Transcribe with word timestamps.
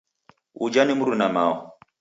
Uja 0.55 0.85
ni 0.85 0.93
mrunamao 0.95 1.75